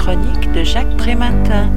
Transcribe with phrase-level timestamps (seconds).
[0.00, 1.70] chronique de Jacques Prématin.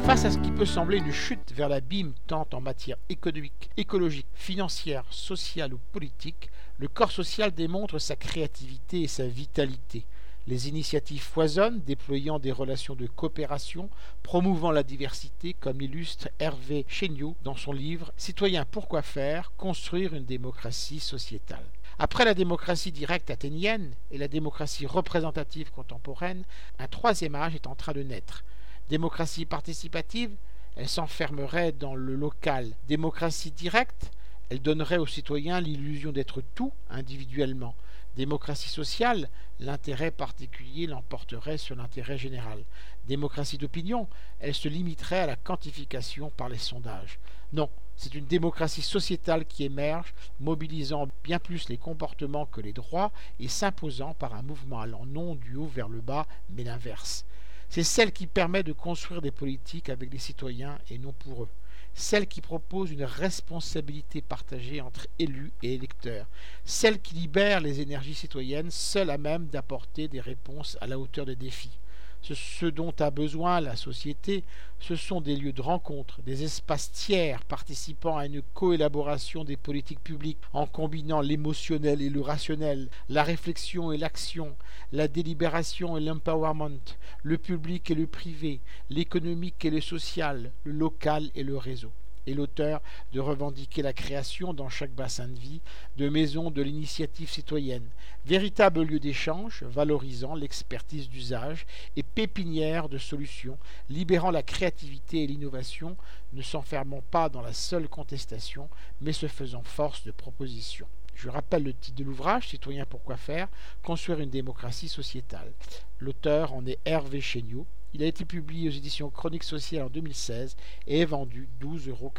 [0.00, 4.26] Face à ce qui peut sembler une chute vers l'abîme tant en matière économique, écologique,
[4.34, 10.06] financière, sociale ou politique, le corps social démontre sa créativité et sa vitalité.
[10.50, 13.88] Les initiatives foisonnent, déployant des relations de coopération,
[14.24, 20.24] promouvant la diversité, comme l'illustre Hervé Chéniaud dans son livre Citoyens pourquoi faire Construire une
[20.24, 21.64] démocratie sociétale.
[22.00, 26.42] Après la démocratie directe athénienne et la démocratie représentative contemporaine,
[26.80, 28.42] un troisième âge est en train de naître.
[28.88, 30.32] Démocratie participative,
[30.74, 32.72] elle s'enfermerait dans le local.
[32.88, 34.10] Démocratie directe,
[34.50, 37.76] elle donnerait aux citoyens l'illusion d'être tout individuellement.
[38.16, 39.28] Démocratie sociale,
[39.60, 42.64] l'intérêt particulier l'emporterait sur l'intérêt général.
[43.06, 44.08] Démocratie d'opinion,
[44.40, 47.20] elle se limiterait à la quantification par les sondages.
[47.52, 53.12] Non, c'est une démocratie sociétale qui émerge, mobilisant bien plus les comportements que les droits
[53.38, 57.24] et s'imposant par un mouvement allant non du haut vers le bas, mais l'inverse.
[57.70, 61.48] C'est celle qui permet de construire des politiques avec les citoyens et non pour eux
[61.94, 66.26] celle qui propose une responsabilité partagée entre élus et électeurs,
[66.64, 71.26] celle qui libère les énergies citoyennes, seule à même d'apporter des réponses à la hauteur
[71.26, 71.78] des défis.
[72.22, 74.44] Ce, dont a besoin la société,
[74.78, 80.02] ce sont des lieux de rencontre, des espaces tiers participant à une coélaboration des politiques
[80.02, 84.54] publiques en combinant l'émotionnel et le rationnel, la réflexion et l'action,
[84.92, 86.80] la délibération et l'empowerment,
[87.22, 91.90] le public et le privé, l'économique et le social, le local et le réseau
[92.26, 92.80] et l'auteur
[93.12, 95.60] de revendiquer la création dans chaque bassin de vie
[95.96, 97.88] de maisons de l'initiative citoyenne,
[98.26, 105.96] véritable lieu d'échange valorisant l'expertise d'usage et pépinière de solutions, libérant la créativité et l'innovation,
[106.32, 108.68] ne s'enfermant pas dans la seule contestation,
[109.00, 110.86] mais se faisant force de proposition.
[111.14, 113.48] Je rappelle le titre de l'ouvrage, Citoyens pourquoi faire,
[113.82, 115.52] construire une démocratie sociétale.
[115.98, 120.56] L'auteur en est Hervé Chéniaud, il a été publié aux éditions Chroniques Sociales en 2016
[120.86, 122.12] et est vendu 12,90 euros.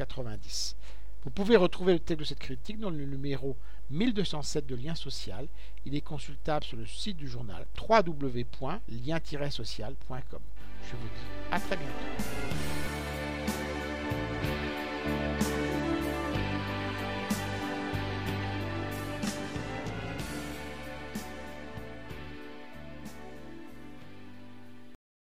[1.24, 3.56] Vous pouvez retrouver le texte de cette critique dans le numéro
[3.92, 5.48] 1207 de Lien Social.
[5.86, 10.40] Il est consultable sur le site du journal www.lien-social.com.
[10.84, 12.31] Je vous dis à très bientôt.